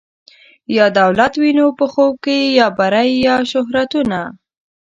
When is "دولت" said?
0.99-1.33